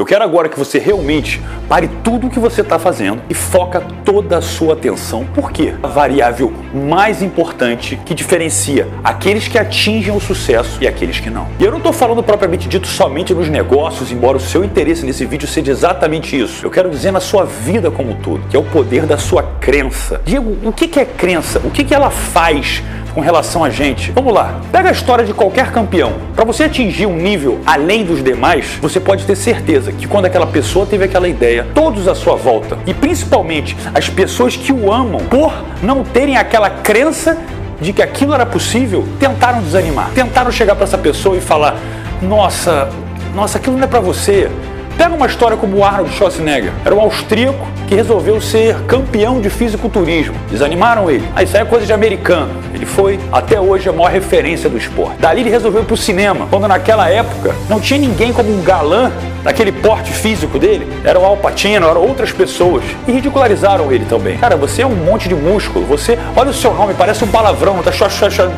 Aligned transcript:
Eu 0.00 0.06
quero 0.06 0.24
agora 0.24 0.48
que 0.48 0.58
você 0.58 0.78
realmente 0.78 1.42
pare 1.68 1.86
tudo 2.02 2.28
o 2.28 2.30
que 2.30 2.38
você 2.38 2.62
está 2.62 2.78
fazendo 2.78 3.20
e 3.28 3.34
foca 3.34 3.82
toda 4.02 4.38
a 4.38 4.40
sua 4.40 4.72
atenção. 4.72 5.26
Por 5.26 5.52
quê? 5.52 5.74
A 5.82 5.88
variável 5.88 6.50
mais 6.72 7.20
importante 7.20 8.00
que 8.06 8.14
diferencia 8.14 8.88
aqueles 9.04 9.46
que 9.46 9.58
atingem 9.58 10.16
o 10.16 10.18
sucesso 10.18 10.78
e 10.80 10.88
aqueles 10.88 11.20
que 11.20 11.28
não. 11.28 11.46
E 11.58 11.64
eu 11.64 11.70
não 11.70 11.76
estou 11.76 11.92
falando 11.92 12.22
propriamente 12.22 12.66
dito 12.66 12.86
somente 12.86 13.34
nos 13.34 13.50
negócios, 13.50 14.10
embora 14.10 14.38
o 14.38 14.40
seu 14.40 14.64
interesse 14.64 15.04
nesse 15.04 15.26
vídeo 15.26 15.46
seja 15.46 15.70
exatamente 15.70 16.34
isso. 16.34 16.64
Eu 16.64 16.70
quero 16.70 16.88
dizer 16.88 17.10
na 17.10 17.20
sua 17.20 17.44
vida 17.44 17.90
como 17.90 18.12
um 18.12 18.16
todo, 18.16 18.40
que 18.48 18.56
é 18.56 18.58
o 18.58 18.64
poder 18.64 19.04
da 19.04 19.18
sua 19.18 19.42
crença. 19.60 20.22
Diego, 20.24 20.56
o 20.64 20.72
que 20.72 20.98
é 20.98 21.04
crença? 21.04 21.60
O 21.62 21.70
que 21.70 21.94
ela 21.94 22.08
faz 22.08 22.82
com 23.14 23.20
relação 23.20 23.64
a 23.64 23.70
gente. 23.70 24.12
Vamos 24.12 24.32
lá, 24.32 24.60
pega 24.70 24.88
a 24.88 24.92
história 24.92 25.24
de 25.24 25.32
qualquer 25.32 25.70
campeão. 25.70 26.14
Para 26.34 26.44
você 26.44 26.64
atingir 26.64 27.06
um 27.06 27.16
nível 27.16 27.60
além 27.66 28.04
dos 28.04 28.22
demais, 28.22 28.78
você 28.80 29.00
pode 29.00 29.24
ter 29.24 29.36
certeza 29.36 29.92
que 29.92 30.06
quando 30.06 30.26
aquela 30.26 30.46
pessoa 30.46 30.86
teve 30.86 31.04
aquela 31.04 31.28
ideia, 31.28 31.66
todos 31.74 32.08
à 32.08 32.14
sua 32.14 32.36
volta, 32.36 32.78
e 32.86 32.94
principalmente 32.94 33.76
as 33.94 34.08
pessoas 34.08 34.56
que 34.56 34.72
o 34.72 34.92
amam, 34.92 35.20
por 35.28 35.52
não 35.82 36.04
terem 36.04 36.36
aquela 36.36 36.70
crença 36.70 37.38
de 37.80 37.92
que 37.92 38.02
aquilo 38.02 38.34
era 38.34 38.44
possível, 38.44 39.06
tentaram 39.18 39.62
desanimar. 39.62 40.10
Tentaram 40.14 40.50
chegar 40.50 40.74
para 40.74 40.84
essa 40.84 40.98
pessoa 40.98 41.36
e 41.36 41.40
falar: 41.40 41.76
"Nossa, 42.20 42.88
nossa, 43.34 43.58
aquilo 43.58 43.76
não 43.76 43.84
é 43.84 43.86
para 43.86 44.00
você. 44.00 44.50
Pega 44.96 45.14
uma 45.14 45.26
história 45.26 45.56
como 45.56 45.78
o 45.78 45.84
Arnold 45.84 46.12
Schwarzenegger. 46.14 46.72
Era 46.84 46.94
um 46.94 47.00
austríaco 47.00 47.66
que 47.90 47.96
resolveu 47.96 48.40
ser 48.40 48.76
campeão 48.82 49.40
de 49.40 49.50
fisiculturismo. 49.50 50.36
Desanimaram 50.48 51.10
ele. 51.10 51.28
Ah, 51.34 51.42
isso 51.42 51.56
aí 51.56 51.62
é 51.64 51.66
coisa 51.66 51.84
de 51.84 51.92
americano. 51.92 52.52
Ele 52.72 52.86
foi, 52.86 53.18
até 53.32 53.60
hoje, 53.60 53.88
a 53.88 53.92
maior 53.92 54.12
referência 54.12 54.70
do 54.70 54.78
esporte. 54.78 55.16
Dali 55.18 55.40
ele 55.40 55.50
resolveu 55.50 55.82
ir 55.82 55.86
pro 55.86 55.96
cinema, 55.96 56.46
quando 56.48 56.68
naquela 56.68 57.10
época 57.10 57.52
não 57.68 57.80
tinha 57.80 57.98
ninguém 57.98 58.32
como 58.32 58.48
um 58.48 58.62
galã 58.62 59.10
daquele 59.42 59.72
porte 59.72 60.12
físico 60.12 60.56
dele. 60.56 60.86
Era 61.02 61.18
o 61.18 61.24
Al 61.24 61.36
Pacino, 61.36 61.88
eram 61.88 62.00
outras 62.00 62.30
pessoas. 62.30 62.84
E 63.08 63.10
ridicularizaram 63.10 63.90
ele 63.90 64.04
também. 64.04 64.38
Cara, 64.38 64.56
você 64.56 64.82
é 64.82 64.86
um 64.86 64.94
monte 64.94 65.28
de 65.28 65.34
músculo. 65.34 65.84
Você, 65.86 66.16
olha 66.36 66.50
o 66.50 66.54
seu 66.54 66.72
nome, 66.72 66.94
parece 66.94 67.24
um 67.24 67.28
palavrão. 67.28 67.82
Tá 67.82 67.90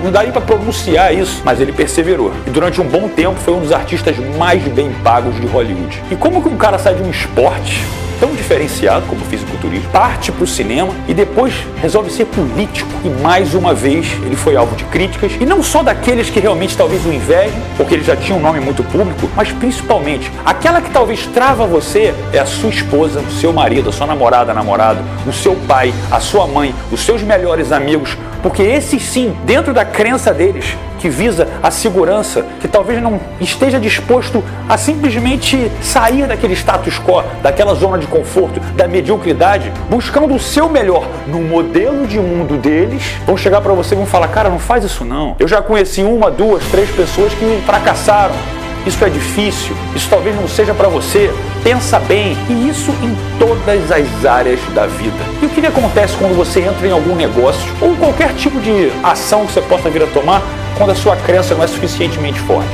não 0.05 0.11
dá 0.13 0.25
nem 0.25 0.31
pra 0.31 0.43
pronunciar 0.43 1.15
isso. 1.15 1.41
Mas 1.43 1.59
ele 1.59 1.73
perseverou. 1.73 2.35
E 2.47 2.51
durante 2.51 2.83
um 2.83 2.87
bom 2.87 3.09
tempo 3.09 3.37
foi 3.41 3.55
um 3.55 3.61
dos 3.61 3.73
artistas 3.73 4.15
mais 4.37 4.63
bem 4.63 4.93
pagos 5.03 5.41
de 5.41 5.47
Hollywood. 5.47 6.03
E 6.11 6.17
como 6.17 6.43
que 6.43 6.51
um 6.51 6.57
cara 6.59 6.79
sai 6.79 6.97
de 6.97 7.03
um 7.03 7.11
esporte 7.11 7.83
tão 8.23 8.37
diferenciado 8.37 9.05
como 9.07 9.21
o 9.21 9.25
fisiculturismo, 9.25 9.91
parte 9.91 10.31
para 10.31 10.45
o 10.45 10.47
cinema 10.47 10.95
e 11.09 11.13
depois 11.13 11.53
resolve 11.81 12.09
ser 12.09 12.27
político. 12.27 12.89
E 13.05 13.09
mais 13.21 13.53
uma 13.53 13.75
vez 13.75 14.07
ele 14.25 14.37
foi 14.37 14.55
alvo 14.55 14.77
de 14.77 14.85
críticas, 14.85 15.33
e 15.41 15.45
não 15.45 15.61
só 15.61 15.83
daqueles 15.83 16.31
que 16.31 16.39
realmente 16.39 16.77
talvez 16.77 17.05
o 17.05 17.13
invejem, 17.13 17.61
porque 17.77 17.95
ele 17.95 18.05
já 18.05 18.15
tinha 18.15 18.39
um 18.39 18.41
nome 18.41 18.61
muito 18.61 18.85
público, 18.85 19.29
mas 19.35 19.51
principalmente 19.51 20.31
aquela 20.45 20.81
que 20.81 20.91
talvez 20.93 21.27
trava 21.27 21.67
você 21.67 22.15
é 22.33 22.39
a 22.39 22.47
sua 22.47 22.71
esposa, 22.71 23.19
o 23.19 23.33
seu 23.33 23.53
marido, 23.53 23.89
a 23.89 23.93
sua 23.93 24.07
namorada, 24.07 24.55
namorado, 24.55 25.01
o 25.27 25.33
seu 25.33 25.57
pai, 25.67 25.93
a 26.09 26.21
sua 26.21 26.47
mãe, 26.47 26.73
os 26.93 27.01
seus 27.01 27.23
melhores 27.23 27.73
amigos, 27.73 28.17
porque 28.43 28.63
esses 28.63 29.03
sim, 29.03 29.37
dentro 29.45 29.73
da 29.73 29.85
crença 29.85 30.33
deles, 30.33 30.77
que 30.99 31.09
visa 31.09 31.49
a 31.61 31.71
segurança, 31.71 32.47
que 32.61 32.69
talvez 32.69 33.03
não 33.03 33.21
esteja 33.41 33.81
disposto 33.81 34.43
a 34.69 34.79
simplesmente 34.79 35.71
sair 35.81 36.27
daquele 36.29 36.55
status 36.55 36.99
quo, 36.99 37.25
daquela 37.43 37.75
zona 37.75 37.99
de 37.99 38.07
conforto, 38.07 38.61
da 38.77 38.87
mediocridade, 38.87 39.73
buscando 39.91 40.35
o 40.35 40.39
seu 40.39 40.69
melhor 40.69 41.09
no 41.27 41.41
modelo 41.41 42.07
de 42.07 42.21
mundo 42.21 42.57
deles, 42.57 43.03
vão 43.27 43.37
chegar 43.37 43.61
para 43.61 43.73
você 43.73 43.95
e 43.95 43.99
vão 43.99 44.07
falar: 44.07 44.29
cara, 44.29 44.49
não 44.49 44.61
faz 44.61 44.85
isso 44.85 45.05
não. 45.05 45.35
Eu 45.41 45.49
já 45.49 45.61
conheci 45.61 46.03
uma, 46.03 46.31
duas, 46.31 46.65
três 46.67 46.89
pessoas 46.91 47.35
que 47.35 47.63
fracassaram. 47.67 48.35
Isso 48.85 49.05
é 49.05 49.09
difícil, 49.09 49.77
isso 49.95 50.09
talvez 50.11 50.35
não 50.35 50.49
seja 50.49 50.75
para 50.75 50.89
você. 50.89 51.33
Pensa 51.63 51.99
bem, 52.01 52.37
e 52.49 52.69
isso 52.69 52.91
em 53.03 53.17
todas 53.39 53.91
as 53.93 54.25
áreas 54.25 54.61
da 54.75 54.87
vida. 54.87 55.25
E 55.41 55.47
o 55.47 55.49
que 55.49 55.65
acontece 55.65 56.17
quando 56.17 56.37
você 56.37 56.61
entra 56.61 56.87
em 56.87 56.91
algum 56.91 57.15
negócio 57.15 57.73
ou 57.81 57.95
qualquer 57.97 58.35
tipo 58.35 58.61
de 58.61 58.91
ação 59.03 59.47
que 59.47 59.53
você 59.53 59.61
possa 59.63 59.89
vir 59.89 60.03
a 60.03 60.07
tomar? 60.09 60.43
quando 60.77 60.91
a 60.91 60.95
sua 60.95 61.17
crença 61.17 61.55
não 61.55 61.63
é 61.63 61.67
suficientemente 61.67 62.41
forte. 62.41 62.71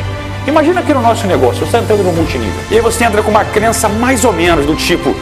Imagina 0.46 0.82
que 0.82 0.94
no 0.94 1.02
nosso 1.02 1.26
negócio, 1.26 1.58
você 1.58 1.64
está 1.64 1.78
entrando 1.78 2.02
no 2.04 2.12
multinível, 2.12 2.60
e 2.70 2.76
aí 2.76 2.80
você 2.80 3.04
entra 3.04 3.22
com 3.22 3.30
uma 3.30 3.44
crença 3.44 3.88
mais 3.88 4.24
ou 4.24 4.32
menos 4.32 4.64
do 4.64 4.74
tipo, 4.74 5.14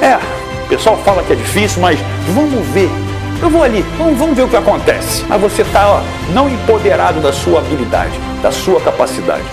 é, 0.00 0.16
o 0.64 0.68
pessoal 0.68 0.98
fala 1.04 1.22
que 1.22 1.32
é 1.32 1.36
difícil, 1.36 1.80
mas 1.80 1.98
vamos 2.34 2.66
ver. 2.68 2.90
Eu 3.40 3.50
vou 3.50 3.62
ali, 3.62 3.84
vamos, 3.98 4.18
vamos 4.18 4.36
ver 4.36 4.42
o 4.42 4.48
que 4.48 4.56
acontece. 4.56 5.24
Mas 5.28 5.40
você 5.40 5.62
está 5.62 6.02
não 6.32 6.48
empoderado 6.48 7.20
da 7.20 7.32
sua 7.32 7.58
habilidade, 7.58 8.12
da 8.40 8.52
sua 8.52 8.80
capacidade. 8.80 9.44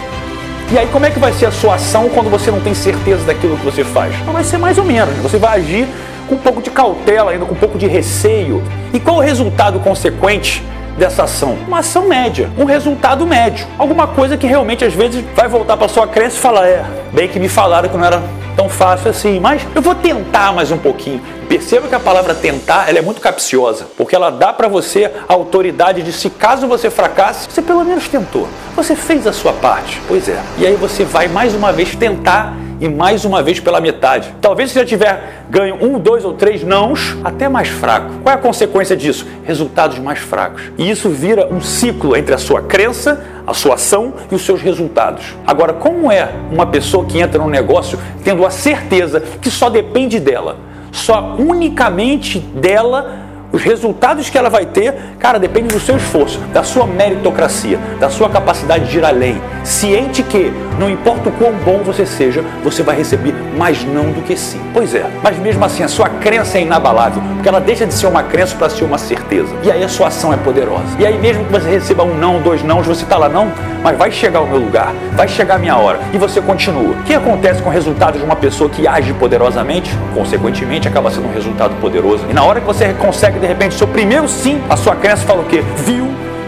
E 0.72 0.78
aí, 0.78 0.88
como 0.90 1.03
é 1.03 1.09
que 1.09 1.18
vai 1.18 1.34
ser 1.34 1.47
a 1.47 1.52
sua 1.52 1.75
ação 1.75 2.09
quando 2.09 2.30
você 2.30 2.52
não 2.52 2.62
tem 2.62 2.75
certeza 2.75 3.24
daquilo 3.25 3.57
que 3.57 3.66
você 3.66 3.84
faz? 3.84 4.16
Vai 4.18 4.44
ser 4.44 4.59
mais 4.59 4.78
ou 4.78 4.85
menos. 4.85 5.16
Você 5.18 5.40
vai 5.40 5.59
agir 5.59 5.88
com 6.28 6.35
um 6.35 6.38
pouco 6.38 6.62
de 6.62 6.69
cautela, 6.69 7.31
ainda 7.31 7.44
com 7.44 7.56
um 7.56 7.57
pouco 7.57 7.75
de 7.75 7.88
receio. 7.88 8.62
E 8.94 9.00
qual 9.00 9.16
o 9.18 9.19
resultado 9.19 9.79
consequente 9.79 10.63
dessa 10.96 11.24
ação? 11.24 11.58
Uma 11.68 11.79
ação 11.79 12.08
média, 12.08 12.52
um 12.56 12.66
resultado 12.66 13.25
médio. 13.25 13.66
Alguma 13.79 14.06
coisa 14.06 14.38
que 14.38 14.46
realmente 14.46 14.85
às 14.85 14.94
vezes 14.94 15.25
vai 15.35 15.47
voltar 15.47 15.75
para 15.75 15.88
sua 15.88 16.06
crença 16.06 16.38
e 16.38 16.40
falar: 16.40 16.68
é, 16.68 16.85
bem 17.12 17.28
que 17.28 17.40
me 17.40 17.50
falaram 17.50 17.90
que 17.90 17.97
não 17.97 18.06
era 18.06 18.22
tão 18.59 18.68
fácil 18.68 19.09
assim, 19.09 19.40
mas 19.40 19.66
eu 19.74 19.81
vou 19.81 19.96
tentar 19.96 20.52
mais 20.52 20.70
um 20.70 20.78
pouquinho. 20.78 21.22
Perceba 21.47 21.88
que 21.88 21.96
a 21.96 22.00
palavra 22.00 22.36
tentar 22.36 22.90
ela 22.90 23.00
é 23.00 23.02
muito 23.02 23.22
capciosa, 23.22 23.88
porque 23.96 24.14
ela 24.14 24.30
dá 24.30 24.52
para 24.52 24.68
você 24.68 25.09
a 25.30 25.34
autoridade 25.34 26.03
de 26.03 26.12
se 26.12 26.30
caso 26.30 26.68
você 26.68 26.90
fracasse, 26.90 27.47
você 27.50 27.62
pelo 27.62 27.86
menos 27.86 28.09
tentou. 28.09 28.50
Você 28.75 28.97
fez 28.97 29.25
a 29.25 29.31
sua 29.31 29.53
parte. 29.53 30.02
Pois 30.09 30.28
é. 30.28 30.38
E 30.58 30.68
aí 30.68 30.75
você 30.75 31.06
vai 31.06 31.30
mais 31.30 31.56
uma 31.56 31.72
vez 31.72 31.96
tentar 31.96 32.53
e 32.79 32.88
mais 32.88 33.25
uma 33.25 33.44
vez 33.44 33.59
pela 33.59 33.81
metade. 33.81 34.34
Talvez 34.41 34.72
você 34.72 34.79
já 34.79 34.85
tiver 34.85 35.44
ganho 35.50 35.78
um, 35.81 36.00
dois 36.00 36.23
ou 36.23 36.34
três 36.34 36.63
nãos, 36.63 37.17
até 37.23 37.50
mais 37.50 37.67
fraco. 37.67 38.09
Qual 38.23 38.34
é 38.34 38.38
a 38.38 38.41
consequência 38.41 38.95
disso? 38.95 39.25
Resultados 39.44 40.00
mais 40.00 40.19
fracos. 40.19 40.63
E 40.78 40.90
isso 40.90 41.09
vira 41.09 41.47
um 41.51 41.62
ciclo 41.62 42.16
entre 42.16 42.34
a 42.34 42.38
sua 42.38 42.62
crença, 42.62 43.23
a 43.45 43.53
sua 43.53 43.75
ação 43.75 44.13
e 44.31 44.35
os 44.35 44.44
seus 44.44 44.62
resultados. 44.62 45.35
Agora, 45.45 45.73
como 45.73 46.12
é 46.12 46.29
uma 46.51 46.66
pessoa 46.66 47.06
que 47.06 47.19
entra 47.19 47.41
num 47.41 47.50
negócio 47.50 48.00
tendo 48.23 48.45
a 48.45 48.50
certeza 48.50 49.22
que 49.41 49.50
só 49.50 49.69
depende 49.69 50.19
dela, 50.19 50.57
só 50.91 51.35
unicamente 51.38 52.40
dela 52.40 53.28
os 53.52 53.64
resultados 53.64 54.30
que 54.30 54.38
ela 54.38 54.50
vai 54.50 54.66
ter, 54.66 54.94
cara, 55.18 55.40
depende 55.40 55.74
do 55.74 55.80
seu 55.80 55.98
esforço, 55.98 56.40
da 56.54 56.64
sua 56.64 56.86
meritocracia, 56.86 57.80
da 58.00 58.10
sua 58.10 58.30
capacidade 58.30 58.90
de 58.90 58.98
ir 58.98 59.06
além. 59.06 59.42
Ciente 59.64 60.24
que, 60.24 60.54
não 60.78 60.90
importa 60.90 61.30
o 61.30 61.32
quão 61.34 61.54
bom 61.54 61.80
você 61.84 62.06
seja, 62.06 62.44
você 62.64 62.84
vai 62.84 62.96
receber 62.96 63.34
mais 63.58 63.84
não 63.84 64.12
do 64.12 64.22
que 64.22 64.38
sim. 64.38 64.62
Pois 64.74 64.94
é, 64.94 65.06
mas 65.24 65.38
mesmo 65.40 65.66
assim 65.66 65.84
a 65.84 65.88
sua 65.88 66.09
crença 66.09 66.58
é 66.58 66.62
inabalável, 66.62 67.22
porque 67.34 67.50
ela 67.50 67.59
deixa 67.59 67.86
de 67.86 67.94
ser 67.94 68.08
uma 68.08 68.24
crença 68.24 68.56
para 68.56 68.70
ser 68.70 68.84
uma 68.84 68.98
certeza. 68.98 69.54
E 69.64 69.72
aí 69.72 69.84
a 69.84 69.90
sua 69.90 70.08
ação 70.08 70.32
é 70.32 70.38
poderosa. 70.38 70.86
E 71.00 71.06
aí 71.06 71.18
mesmo 71.18 71.44
que 71.46 71.52
você 71.52 71.70
receba 71.70 72.04
um 72.04 72.16
não, 72.16 72.42
dois 72.42 72.64
não, 72.64 72.82
você 72.84 73.04
está 73.04 73.18
lá 73.18 73.30
não, 73.30 73.52
mas 73.84 73.98
vai 73.98 74.12
chegar 74.12 74.42
o 74.42 74.48
meu 74.48 74.59
lugar, 74.59 74.94
vai 75.14 75.28
chegar 75.28 75.56
a 75.56 75.58
minha 75.58 75.76
hora. 75.76 76.00
E 76.14 76.18
você 76.18 76.40
continua. 76.42 76.92
O 76.92 77.04
que 77.04 77.14
acontece 77.14 77.62
com 77.62 77.70
o 77.70 77.74
resultado 77.74 78.18
de 78.18 78.24
uma 78.24 78.36
pessoa 78.36 78.70
que 78.70 78.88
age 78.88 79.14
poderosamente? 79.14 79.92
Consequentemente, 80.14 80.88
acaba 80.88 81.09
sendo 81.09 81.28
um 81.28 81.34
resultado 81.34 81.76
poderoso. 81.82 82.26
E 82.30 82.34
na 82.34 82.44
hora 82.44 82.59
que 82.59 82.68
você 82.68 82.94
consegue 82.94 83.39
de 83.40 83.48
repente, 83.48 83.76
seu 83.76 83.88
primeiro 83.88 84.28
sim, 84.28 84.62
a 84.70 84.76
sua 84.76 84.96
crença 84.96 85.26
fala 85.26 85.42
o 85.42 85.46
quê? 85.46 85.64
Viu? 85.78 86.08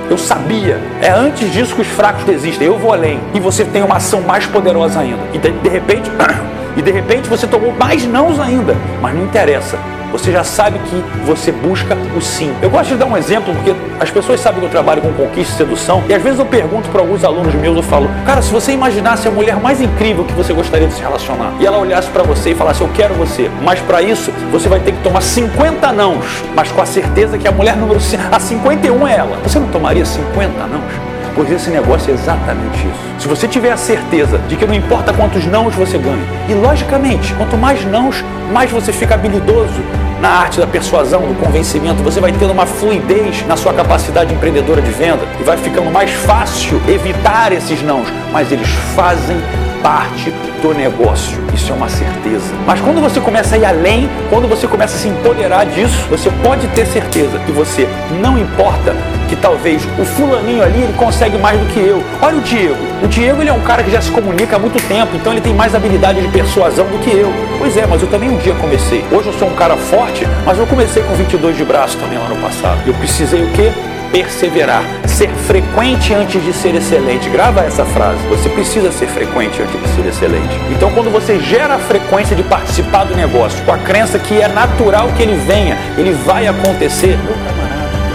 Eu 0.10 0.18
sabia. 0.18 0.78
É 1.02 1.10
antes 1.10 1.52
disso 1.54 1.74
que 1.74 1.82
os 1.82 1.88
fracos 1.88 2.24
desistem. 2.26 2.68
Eu 2.68 2.78
vou 2.78 2.94
além. 2.94 3.20
E 3.34 3.40
você 3.40 3.64
tem 3.64 3.82
uma 3.82 3.96
ação 3.96 4.22
mais 4.22 4.46
poderosa 4.46 5.00
ainda. 5.00 5.22
E 5.34 5.38
de, 5.38 5.52
de 5.52 5.70
repente, 5.70 6.12
e 6.76 6.82
de 6.82 6.92
repente 6.92 7.30
você 7.30 7.48
tomou 7.48 7.72
mais 7.72 8.06
nãos 8.06 8.40
ainda. 8.40 8.76
Mas 9.02 9.16
não 9.16 9.24
interessa 9.24 9.78
você 10.12 10.32
já 10.32 10.44
sabe 10.44 10.80
que 10.80 11.04
você 11.26 11.52
busca 11.52 11.96
o 12.16 12.22
sim. 12.22 12.54
Eu 12.62 12.70
gosto 12.70 12.90
de 12.90 12.96
dar 12.96 13.06
um 13.06 13.18
exemplo 13.18 13.54
porque 13.56 13.74
as 14.00 14.10
pessoas 14.10 14.40
sabem 14.40 14.60
que 14.60 14.66
eu 14.66 14.70
trabalho 14.70 15.02
com 15.02 15.12
conquista 15.14 15.54
e 15.54 15.58
sedução 15.58 16.04
e 16.08 16.14
às 16.14 16.22
vezes 16.22 16.40
eu 16.40 16.46
pergunto 16.46 16.90
para 16.90 17.02
alguns 17.02 17.24
alunos 17.24 17.54
meus, 17.56 17.78
eu 17.78 17.84
falo, 17.84 18.10
cara, 18.26 18.42
se 18.42 18.52
você 18.52 18.72
imaginasse 18.72 19.28
a 19.28 19.32
mulher 19.32 19.56
mais 19.60 19.82
incrível 19.82 20.24
que 20.24 20.34
você 20.34 20.54
gostaria 20.54 20.88
de 20.88 20.94
se 20.94 21.02
relacionar 21.02 21.54
e 21.60 21.66
ela 21.66 21.78
olhasse 21.78 22.10
para 22.10 22.24
você 22.24 22.52
e 22.52 22.56
falasse, 22.56 22.82
eu 22.82 22.90
quero 22.94 23.14
você, 23.14 23.50
mas 23.64 23.80
para 23.80 24.02
isso 24.02 24.32
você 24.52 24.68
vai 24.68 24.80
ter 24.80 24.92
que 24.92 25.02
tomar 25.02 25.22
50 25.22 25.92
nãos, 25.92 26.26
mas 26.56 26.72
com 26.72 26.82
a 26.82 26.86
certeza 26.86 27.38
que 27.38 27.48
a 27.48 27.52
mulher 27.52 27.76
número 27.76 28.00
a 28.32 28.40
51 28.40 29.08
é 29.08 29.16
ela. 29.16 29.38
Você 29.44 29.60
não 29.60 29.68
tomaria 29.68 30.06
50 30.06 30.68
nãos? 30.68 31.11
Pois 31.34 31.50
esse 31.52 31.70
negócio 31.70 32.12
é 32.12 32.14
exatamente 32.14 32.78
isso. 32.78 33.22
Se 33.22 33.28
você 33.28 33.48
tiver 33.48 33.72
a 33.72 33.78
certeza 33.78 34.38
de 34.50 34.56
que 34.56 34.66
não 34.66 34.74
importa 34.74 35.14
quantos 35.14 35.46
nãos 35.46 35.74
você 35.74 35.98
ganha, 35.98 36.24
e 36.50 36.54
logicamente, 36.54 37.34
quanto 37.36 37.58
mais 37.58 37.86
nãos, 37.86 38.24
mais 38.52 38.70
você 38.70 38.92
fica 38.92 39.16
habilidoso 39.16 39.82
na 40.20 40.30
arte 40.30 40.60
da 40.60 40.68
persuasão, 40.68 41.22
do 41.22 41.34
convencimento, 41.44 42.04
você 42.04 42.20
vai 42.20 42.32
tendo 42.32 42.52
uma 42.52 42.66
fluidez 42.66 43.46
na 43.48 43.58
sua 43.58 43.74
capacidade 43.74 44.34
empreendedora 44.34 44.82
de 44.82 44.92
venda 44.92 45.22
e 45.40 45.44
vai 45.44 45.58
ficando 45.58 45.90
mais 45.90 46.12
fácil 46.12 46.80
evitar 46.88 47.52
esses 47.52 47.82
nãos, 47.82 48.08
mas 48.32 48.52
eles 48.52 48.68
fazem 48.96 49.38
parte 49.82 50.32
do 50.62 50.74
negócio. 50.74 51.40
Isso 51.54 51.72
é 51.72 51.76
uma 51.76 51.90
certeza. 51.90 52.54
Mas 52.68 52.80
quando 52.82 53.02
você 53.02 53.20
começa 53.20 53.56
a 53.56 53.58
ir 53.58 53.66
além, 53.66 54.10
quando 54.30 54.48
você 54.48 54.68
começa 54.68 54.96
a 54.96 55.00
se 55.00 55.08
empoderar 55.08 55.66
disso, 55.66 56.06
você 56.10 56.30
pode 56.44 56.68
ter 56.68 56.86
certeza 56.86 57.40
que 57.40 57.52
você 57.52 57.88
não 58.22 58.38
importa 58.38 58.96
que 59.32 59.36
talvez 59.38 59.82
o 59.98 60.04
fulaninho 60.04 60.62
ali 60.62 60.82
ele 60.82 60.94
consegue 60.94 61.38
mais 61.38 61.58
do 61.58 61.66
que 61.68 61.80
eu. 61.80 62.04
Olha 62.22 62.38
o 62.38 62.42
Diego. 62.42 62.76
O 63.02 63.08
Diego 63.08 63.42
ele 63.42 63.50
é 63.50 63.54
um 63.54 63.62
cara 63.62 63.82
que 63.82 63.90
já 63.90 64.02
se 64.02 64.12
comunica 64.12 64.58
há 64.58 64.60
muito 64.60 64.78
tempo, 64.90 65.16
então 65.16 65.32
ele 65.32 65.40
tem 65.40 65.54
mais 65.54 65.74
habilidade 65.74 66.20
de 66.20 66.28
persuasão 66.28 66.86
do 66.86 67.00
que 67.00 67.12
eu. 67.12 67.32
Pois 67.58 67.78
é, 67.78 67.88
mas 67.88 68.02
eu 68.02 68.10
também 68.10 68.30
um 68.30 68.38
dia 68.38 68.54
comecei. 68.56 69.06
Hoje 69.10 69.28
eu 69.28 69.34
sou 69.34 69.48
um 69.48 69.56
cara 69.56 69.78
forte, 69.78 70.28
mas 70.46 70.60
eu 70.60 70.68
comecei 70.68 71.02
com 71.04 71.16
22 71.16 71.56
de 71.56 71.64
braço 71.64 71.98
também 71.98 72.20
lá 72.20 72.28
no 72.28 72.36
passado. 72.42 72.82
Eu 72.86 72.94
precisei 72.96 73.42
o 73.42 73.50
quê? 73.54 73.72
perseverar, 74.12 74.84
ser 75.08 75.30
frequente 75.30 76.14
antes 76.14 76.44
de 76.44 76.54
ser 76.54 76.76
excelente. 76.76 77.30
Grava 77.30 77.62
essa 77.62 77.86
frase. 77.86 78.20
Você 78.28 78.50
precisa 78.50 78.92
ser 78.92 79.08
frequente 79.08 79.62
antes 79.62 79.82
de 79.82 79.88
ser 79.90 80.06
excelente. 80.08 80.54
Então, 80.70 80.92
quando 80.92 81.10
você 81.10 81.40
gera 81.40 81.76
a 81.76 81.80
frequência 81.80 82.36
de 82.36 82.44
participar 82.44 83.06
do 83.06 83.16
negócio, 83.16 83.64
com 83.64 83.72
a 83.72 83.78
crença 83.78 84.20
que 84.20 84.40
é 84.40 84.48
natural 84.48 85.10
que 85.16 85.24
ele 85.24 85.36
venha, 85.36 85.78
ele 85.98 86.12
vai 86.12 86.48
acontecer, 86.48 87.18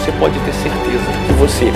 você 0.06 0.12
pode 0.12 0.38
ter 0.38 0.52
certeza 0.52 1.04
que 1.26 1.32
você 1.32 1.72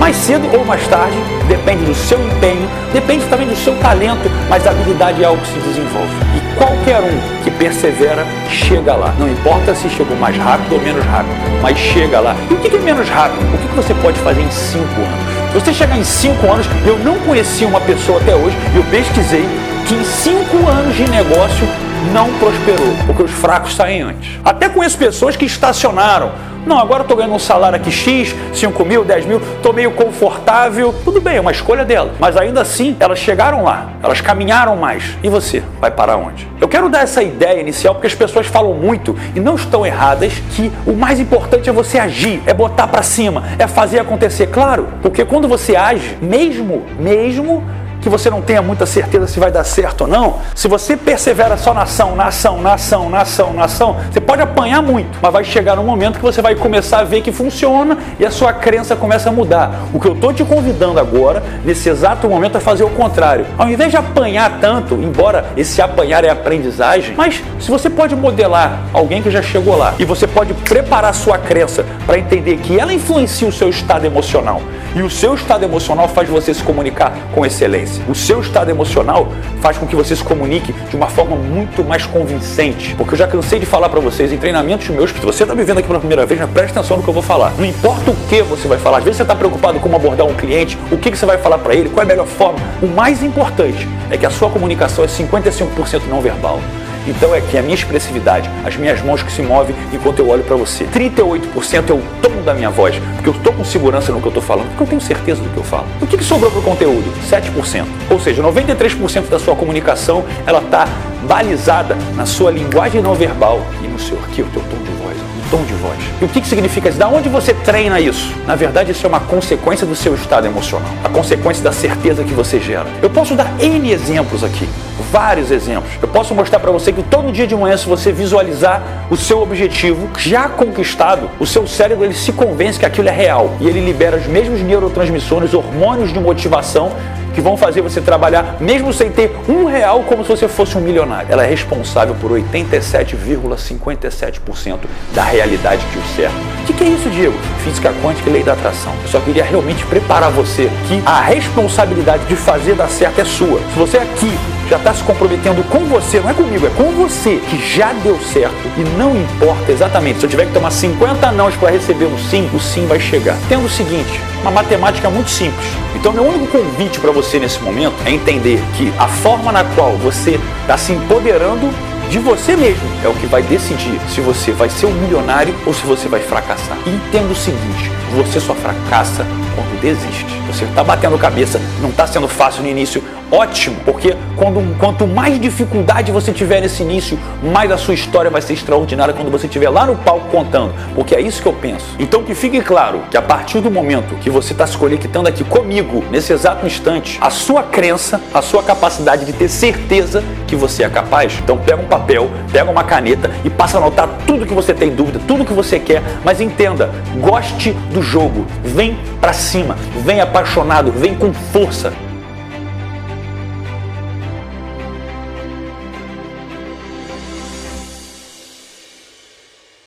mais 0.00 0.16
cedo 0.16 0.48
ou 0.56 0.64
mais 0.64 0.86
tarde, 0.88 1.16
depende 1.48 1.84
do 1.84 1.94
seu 1.94 2.20
empenho, 2.24 2.68
depende 2.92 3.24
também 3.26 3.46
do 3.46 3.56
seu 3.56 3.74
talento, 3.76 4.30
mas 4.48 4.66
a 4.66 4.70
habilidade 4.70 5.22
é 5.22 5.26
algo 5.26 5.40
que 5.42 5.48
se 5.48 5.58
desenvolve. 5.60 6.08
E 6.36 6.56
qualquer 6.56 7.00
um 7.00 7.42
que 7.42 7.50
persevera 7.50 8.24
chega 8.48 8.94
lá. 8.94 9.12
Não 9.18 9.28
importa 9.28 9.74
se 9.74 9.88
chegou 9.90 10.16
mais 10.16 10.36
rápido 10.36 10.74
ou 10.74 10.80
menos 10.80 11.04
rápido, 11.04 11.34
mas 11.60 11.76
chega 11.78 12.20
lá. 12.20 12.36
E 12.48 12.54
o 12.54 12.56
que 12.58 12.76
é 12.76 12.80
menos 12.80 13.08
rápido? 13.08 13.42
O 13.54 13.58
que 13.58 13.76
você 13.76 13.94
pode 13.94 14.18
fazer 14.20 14.40
em 14.40 14.50
cinco 14.50 15.00
anos? 15.00 15.54
Você 15.54 15.72
chegar 15.72 15.96
em 15.96 16.04
cinco 16.04 16.46
anos, 16.52 16.66
eu 16.86 16.98
não 16.98 17.18
conhecia 17.20 17.66
uma 17.66 17.80
pessoa 17.80 18.20
até 18.20 18.34
hoje, 18.34 18.56
eu 18.74 18.84
pesquisei 18.84 19.48
que 19.86 19.94
em 19.94 20.04
cinco 20.04 20.68
anos 20.68 20.94
de 20.94 21.08
negócio 21.10 21.66
não 22.12 22.32
prosperou, 22.38 22.94
porque 23.06 23.22
os 23.22 23.30
fracos 23.30 23.74
saem 23.74 24.02
antes. 24.02 24.38
Até 24.44 24.68
conheço 24.68 24.96
pessoas 24.96 25.36
que 25.36 25.44
estacionaram 25.44 26.30
não, 26.68 26.78
agora 26.78 27.00
estou 27.00 27.16
ganhando 27.16 27.34
um 27.34 27.38
salário 27.38 27.76
aqui 27.76 27.90
X, 27.90 28.36
5 28.52 28.84
mil, 28.84 29.02
10 29.02 29.24
mil, 29.24 29.40
estou 29.56 29.72
meio 29.72 29.90
confortável. 29.92 30.94
Tudo 31.02 31.18
bem, 31.18 31.38
é 31.38 31.40
uma 31.40 31.50
escolha 31.50 31.82
dela. 31.82 32.12
Mas 32.20 32.36
ainda 32.36 32.60
assim, 32.60 32.94
elas 33.00 33.18
chegaram 33.18 33.64
lá, 33.64 33.88
elas 34.02 34.20
caminharam 34.20 34.76
mais. 34.76 35.16
E 35.22 35.30
você 35.30 35.62
vai 35.80 35.90
parar 35.90 36.18
onde? 36.18 36.46
Eu 36.60 36.68
quero 36.68 36.90
dar 36.90 37.00
essa 37.00 37.22
ideia 37.22 37.58
inicial 37.60 37.94
porque 37.94 38.06
as 38.06 38.14
pessoas 38.14 38.46
falam 38.46 38.74
muito 38.74 39.16
e 39.34 39.40
não 39.40 39.54
estão 39.54 39.86
erradas 39.86 40.34
que 40.54 40.70
o 40.86 40.92
mais 40.92 41.18
importante 41.18 41.70
é 41.70 41.72
você 41.72 41.98
agir, 41.98 42.42
é 42.44 42.52
botar 42.52 42.86
para 42.86 43.02
cima, 43.02 43.44
é 43.58 43.66
fazer 43.66 43.98
acontecer. 43.98 44.48
Claro, 44.48 44.88
porque 45.00 45.24
quando 45.24 45.48
você 45.48 45.74
age, 45.74 46.18
mesmo, 46.20 46.84
mesmo 46.98 47.64
que 48.00 48.08
você 48.08 48.30
não 48.30 48.40
tenha 48.40 48.62
muita 48.62 48.86
certeza 48.86 49.26
se 49.26 49.40
vai 49.40 49.50
dar 49.50 49.64
certo 49.64 50.02
ou 50.02 50.06
não, 50.06 50.36
se 50.54 50.68
você 50.68 50.96
persevera 50.96 51.56
só 51.56 51.74
na 51.74 51.82
ação, 51.82 52.14
na 52.14 52.26
ação, 52.26 52.60
na 52.60 52.74
ação, 52.74 53.10
na 53.10 53.20
ação, 53.20 53.52
na 53.52 53.64
ação, 53.64 53.96
você 54.10 54.20
pode 54.20 54.42
apanhar 54.42 54.82
muito, 54.82 55.18
mas 55.20 55.32
vai 55.32 55.44
chegar 55.44 55.78
um 55.78 55.84
momento 55.84 56.16
que 56.16 56.22
você 56.22 56.40
vai 56.40 56.54
começar 56.54 57.00
a 57.00 57.04
ver 57.04 57.22
que 57.22 57.32
funciona 57.32 57.98
e 58.18 58.24
a 58.24 58.30
sua 58.30 58.52
crença 58.52 58.96
começa 58.96 59.28
a 59.28 59.32
mudar. 59.32 59.88
O 59.92 60.00
que 60.00 60.08
eu 60.08 60.14
estou 60.14 60.32
te 60.32 60.44
convidando 60.44 60.98
agora, 60.98 61.42
nesse 61.64 61.88
exato 61.88 62.28
momento, 62.28 62.56
é 62.56 62.60
fazer 62.60 62.84
o 62.84 62.90
contrário. 62.90 63.46
Ao 63.56 63.68
invés 63.68 63.90
de 63.90 63.96
apanhar 63.96 64.58
tanto, 64.60 64.94
embora 64.94 65.46
esse 65.56 65.80
apanhar 65.80 66.24
é 66.24 66.30
aprendizagem, 66.30 67.14
mas 67.16 67.42
se 67.58 67.70
você 67.70 67.90
pode 67.90 68.14
modelar 68.14 68.80
alguém 68.92 69.22
que 69.22 69.30
já 69.30 69.42
chegou 69.42 69.76
lá 69.76 69.94
e 69.98 70.04
você 70.04 70.26
pode 70.26 70.54
preparar 70.54 71.14
sua 71.14 71.38
crença 71.38 71.84
para 72.06 72.18
entender 72.18 72.58
que 72.58 72.78
ela 72.78 72.92
influencia 72.92 73.48
o 73.48 73.52
seu 73.52 73.68
estado 73.68 74.04
emocional 74.04 74.62
e 74.94 75.02
o 75.02 75.10
seu 75.10 75.34
estado 75.34 75.64
emocional 75.64 76.08
faz 76.08 76.28
você 76.28 76.54
se 76.54 76.62
comunicar 76.62 77.12
com 77.34 77.44
excelência. 77.44 77.87
O 78.08 78.14
seu 78.14 78.40
estado 78.40 78.70
emocional 78.70 79.28
faz 79.60 79.76
com 79.76 79.86
que 79.86 79.96
você 79.96 80.14
se 80.14 80.22
comunique 80.22 80.72
de 80.72 80.96
uma 80.96 81.08
forma 81.08 81.34
muito 81.34 81.82
mais 81.82 82.06
convincente. 82.06 82.94
Porque 82.94 83.14
eu 83.14 83.18
já 83.18 83.26
cansei 83.26 83.58
de 83.58 83.66
falar 83.66 83.88
para 83.88 84.00
vocês 84.00 84.32
em 84.32 84.38
treinamentos 84.38 84.88
meus, 84.88 85.10
se 85.10 85.18
você 85.20 85.42
está 85.42 85.54
me 85.54 85.64
vendo 85.64 85.78
aqui 85.78 85.88
pela 85.88 85.98
primeira 85.98 86.24
vez, 86.24 86.40
preste 86.50 86.70
atenção 86.70 86.98
no 86.98 87.02
que 87.02 87.08
eu 87.08 87.14
vou 87.14 87.22
falar. 87.22 87.52
Não 87.58 87.64
importa 87.64 88.10
o 88.10 88.16
que 88.28 88.42
você 88.42 88.68
vai 88.68 88.78
falar, 88.78 88.98
às 88.98 89.04
vezes 89.04 89.16
você 89.16 89.22
está 89.22 89.34
preocupado 89.34 89.80
com 89.80 89.88
como 89.88 89.96
abordar 89.96 90.26
um 90.26 90.34
cliente, 90.34 90.78
o 90.92 90.98
que, 90.98 91.10
que 91.10 91.16
você 91.16 91.24
vai 91.24 91.38
falar 91.38 91.58
para 91.58 91.74
ele, 91.74 91.88
qual 91.88 92.02
é 92.02 92.04
a 92.04 92.08
melhor 92.08 92.26
forma. 92.26 92.58
O 92.82 92.86
mais 92.86 93.22
importante 93.22 93.88
é 94.10 94.18
que 94.18 94.26
a 94.26 94.30
sua 94.30 94.50
comunicação 94.50 95.02
é 95.02 95.08
55% 95.08 96.02
não 96.10 96.20
verbal. 96.20 96.60
Então 97.08 97.34
é 97.34 97.40
que 97.40 97.56
a 97.56 97.62
minha 97.62 97.74
expressividade, 97.74 98.50
as 98.64 98.76
minhas 98.76 99.00
mãos 99.02 99.22
que 99.22 99.32
se 99.32 99.40
movem 99.40 99.74
enquanto 99.92 100.18
eu 100.18 100.28
olho 100.28 100.44
para 100.44 100.56
você. 100.56 100.84
38% 100.84 101.88
é 101.88 101.92
o 101.94 102.02
tom 102.20 102.42
da 102.44 102.52
minha 102.52 102.68
voz, 102.68 103.00
porque 103.14 103.30
eu 103.30 103.32
estou 103.32 103.52
com 103.52 103.64
segurança 103.64 104.12
no 104.12 104.20
que 104.20 104.26
eu 104.26 104.30
estou 104.30 104.42
falando, 104.42 104.68
porque 104.68 104.82
eu 104.82 104.86
tenho 104.86 105.00
certeza 105.00 105.42
do 105.42 105.48
que 105.48 105.56
eu 105.56 105.64
falo. 105.64 105.86
O 106.02 106.06
que, 106.06 106.18
que 106.18 106.24
sobrou 106.24 106.50
para 106.50 106.60
o 106.60 106.62
conteúdo? 106.62 107.10
7%. 107.28 107.86
Ou 108.10 108.20
seja, 108.20 108.42
93% 108.42 109.28
da 109.28 109.38
sua 109.38 109.56
comunicação 109.56 110.24
ela 110.46 110.60
está 110.60 110.86
balizada 111.26 111.96
na 112.14 112.26
sua 112.26 112.50
linguagem 112.50 113.02
não 113.02 113.14
verbal 113.14 113.60
e 113.82 113.88
no 113.88 113.98
seu 113.98 114.16
o 114.18 114.50
teu 114.50 114.62
tom 114.62 114.82
de 114.84 115.02
voz 115.02 115.18
tom 115.50 115.62
de 115.62 115.72
voz. 115.74 115.96
E 116.20 116.24
o 116.26 116.28
que, 116.28 116.42
que 116.42 116.46
significa 116.46 116.90
isso? 116.90 116.98
Da 116.98 117.08
onde 117.08 117.28
você 117.28 117.54
treina 117.54 117.98
isso? 117.98 118.34
Na 118.46 118.54
verdade, 118.54 118.92
isso 118.92 119.06
é 119.06 119.08
uma 119.08 119.20
consequência 119.20 119.86
do 119.86 119.96
seu 119.96 120.14
estado 120.14 120.46
emocional, 120.46 120.90
a 121.02 121.08
consequência 121.08 121.62
da 121.62 121.72
certeza 121.72 122.22
que 122.22 122.34
você 122.34 122.60
gera. 122.60 122.86
Eu 123.02 123.08
posso 123.08 123.34
dar 123.34 123.50
N 123.58 123.90
exemplos 123.90 124.44
aqui 124.44 124.68
vários 125.10 125.50
exemplos. 125.50 125.90
Eu 126.00 126.08
posso 126.08 126.34
mostrar 126.34 126.60
para 126.60 126.70
você 126.70 126.92
que 126.92 127.02
todo 127.02 127.32
dia 127.32 127.46
de 127.46 127.56
manhã, 127.56 127.76
se 127.76 127.86
você 127.86 128.12
visualizar 128.12 128.82
o 129.10 129.16
seu 129.16 129.40
objetivo 129.40 130.08
já 130.18 130.48
conquistado, 130.48 131.30
o 131.38 131.46
seu 131.46 131.66
cérebro 131.66 132.04
ele 132.04 132.14
se 132.14 132.32
convence 132.32 132.78
que 132.78 132.86
aquilo 132.86 133.08
é 133.08 133.12
real 133.12 133.56
e 133.60 133.68
ele 133.68 133.80
libera 133.80 134.16
os 134.16 134.26
mesmos 134.26 134.60
neurotransmissores, 134.60 135.54
hormônios 135.54 136.12
de 136.12 136.20
motivação 136.20 136.92
que 137.38 137.42
vão 137.42 137.56
fazer 137.56 137.80
você 137.82 138.00
trabalhar 138.00 138.56
mesmo 138.58 138.92
sem 138.92 139.12
ter 139.12 139.30
um 139.48 139.64
real 139.64 140.02
como 140.02 140.24
se 140.24 140.30
você 140.30 140.48
fosse 140.48 140.76
um 140.76 140.80
milionário. 140.80 141.28
Ela 141.30 141.44
é 141.44 141.48
responsável 141.48 142.16
por 142.16 142.32
87,57% 142.32 144.80
da 145.14 145.22
realidade 145.22 145.86
que 145.92 146.00
o 146.00 146.02
cerca. 146.16 146.34
O 146.62 146.64
que, 146.66 146.72
que 146.72 146.82
é 146.82 146.88
isso, 146.88 147.08
Diego? 147.10 147.38
Física 147.62 147.94
quântica 148.02 148.28
e 148.28 148.32
lei 148.32 148.42
da 148.42 148.54
atração. 148.54 148.92
Eu 149.02 149.08
só 149.08 149.20
queria 149.20 149.44
realmente 149.44 149.86
preparar 149.86 150.32
você 150.32 150.68
que 150.88 151.00
a 151.06 151.20
responsabilidade 151.20 152.24
de 152.24 152.34
fazer 152.34 152.74
dar 152.74 152.88
certo 152.88 153.20
é 153.20 153.24
sua. 153.24 153.60
Se 153.72 153.78
você 153.78 153.98
aqui 153.98 154.36
já 154.68 154.76
está 154.76 154.92
se 154.92 155.02
comprometendo 155.02 155.62
com 155.68 155.84
você, 155.86 156.20
não 156.20 156.30
é 156.30 156.34
comigo, 156.34 156.66
é 156.66 156.70
com 156.70 156.90
você, 156.92 157.40
que 157.48 157.58
já 157.58 157.92
deu 158.04 158.18
certo 158.20 158.56
e 158.76 158.82
não 158.98 159.16
importa 159.16 159.72
exatamente. 159.72 160.20
Se 160.20 160.26
eu 160.26 160.30
tiver 160.30 160.46
que 160.46 160.52
tomar 160.52 160.70
50 160.70 161.32
nãos 161.32 161.56
para 161.56 161.70
receber 161.70 162.04
um 162.04 162.18
sim, 162.18 162.48
o 162.52 162.60
sim 162.60 162.86
vai 162.86 163.00
chegar. 163.00 163.36
Tendo 163.48 163.64
o 163.64 163.70
seguinte, 163.70 164.20
uma 164.42 164.50
matemática 164.50 165.08
muito 165.08 165.30
simples. 165.30 165.66
Então, 165.94 166.12
meu 166.12 166.24
único 166.24 166.46
convite 166.58 167.00
para 167.00 167.10
você 167.10 167.38
nesse 167.38 167.60
momento 167.60 167.94
é 168.04 168.10
entender 168.10 168.62
que 168.76 168.92
a 168.98 169.08
forma 169.08 169.50
na 169.50 169.64
qual 169.64 169.92
você 169.92 170.38
está 170.62 170.76
se 170.76 170.92
empoderando 170.92 171.70
de 172.10 172.18
você 172.18 172.56
mesmo 172.56 172.88
é 173.04 173.08
o 173.08 173.14
que 173.14 173.26
vai 173.26 173.42
decidir 173.42 174.00
se 174.08 174.20
você 174.20 174.50
vai 174.52 174.68
ser 174.70 174.86
um 174.86 174.92
milionário 174.92 175.54
ou 175.66 175.74
se 175.74 175.84
você 175.86 176.08
vai 176.08 176.20
fracassar. 176.20 176.76
E 176.86 176.90
entenda 176.90 177.32
o 177.32 177.36
seguinte: 177.36 177.90
você 178.14 178.40
só 178.40 178.54
fracassa 178.54 179.26
quando 179.54 179.80
desiste. 179.80 180.38
Você 180.46 180.64
está 180.64 180.82
batendo 180.82 181.18
cabeça, 181.18 181.60
não 181.80 181.90
está 181.90 182.06
sendo 182.06 182.28
fácil 182.28 182.62
no 182.62 182.68
início, 182.68 183.02
ótimo, 183.30 183.76
porque 183.84 184.16
quando, 184.36 184.76
quanto 184.78 185.06
mais 185.06 185.40
dificuldade 185.40 186.10
você 186.10 186.32
tiver 186.32 186.60
nesse 186.60 186.82
início, 186.82 187.18
mais 187.42 187.70
a 187.70 187.76
sua 187.76 187.94
história 187.94 188.30
vai 188.30 188.40
ser 188.40 188.54
extraordinária 188.54 189.12
quando 189.12 189.30
você 189.30 189.46
estiver 189.46 189.68
lá 189.68 189.86
no 189.86 189.96
palco 189.96 190.28
contando, 190.30 190.72
porque 190.94 191.14
é 191.14 191.20
isso 191.20 191.42
que 191.42 191.48
eu 191.48 191.52
penso. 191.52 191.84
Então 191.98 192.22
que 192.22 192.34
fique 192.34 192.60
claro 192.60 193.02
que 193.10 193.16
a 193.16 193.22
partir 193.22 193.60
do 193.60 193.70
momento 193.70 194.14
que 194.16 194.30
você 194.30 194.52
está 194.52 194.66
se 194.66 194.76
conectando 194.76 195.28
aqui 195.28 195.44
comigo, 195.44 196.04
nesse 196.10 196.32
exato 196.32 196.66
instante, 196.66 197.18
a 197.20 197.30
sua 197.30 197.62
crença, 197.62 198.20
a 198.32 198.40
sua 198.40 198.62
capacidade 198.62 199.24
de 199.24 199.32
ter 199.32 199.48
certeza 199.48 200.22
que 200.46 200.56
você 200.56 200.82
é 200.82 200.88
capaz, 200.88 201.38
então 201.42 201.58
pega 201.58 201.82
um 201.82 201.86
papel, 201.86 202.30
pega 202.50 202.70
uma 202.70 202.84
caneta 202.84 203.30
e 203.44 203.50
passa 203.50 203.76
a 203.76 203.80
anotar 203.80 204.08
tudo 204.26 204.46
que 204.46 204.54
você 204.54 204.72
tem 204.72 204.90
dúvida, 204.90 205.20
tudo 205.26 205.44
que 205.44 205.52
você 205.52 205.78
quer, 205.78 206.02
mas 206.24 206.40
entenda, 206.40 206.90
goste 207.20 207.76
do 207.98 208.02
jogo, 208.02 208.46
vem 208.62 208.96
para 209.20 209.32
cima, 209.32 209.76
vem 210.04 210.20
apaixonado, 210.20 210.92
vem 210.92 211.16
com 211.16 211.32
força. 211.32 211.92